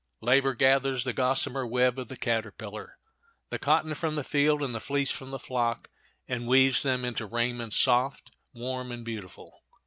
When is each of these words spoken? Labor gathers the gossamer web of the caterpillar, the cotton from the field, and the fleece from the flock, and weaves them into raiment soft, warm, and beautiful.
Labor 0.21 0.55
gathers 0.55 1.03
the 1.03 1.13
gossamer 1.13 1.63
web 1.63 1.99
of 1.99 2.07
the 2.07 2.17
caterpillar, 2.17 2.97
the 3.49 3.59
cotton 3.59 3.93
from 3.93 4.15
the 4.15 4.23
field, 4.23 4.63
and 4.63 4.73
the 4.73 4.79
fleece 4.79 5.11
from 5.11 5.29
the 5.29 5.37
flock, 5.37 5.91
and 6.27 6.47
weaves 6.47 6.81
them 6.81 7.05
into 7.05 7.27
raiment 7.27 7.73
soft, 7.75 8.31
warm, 8.51 8.91
and 8.91 9.05
beautiful. 9.05 9.61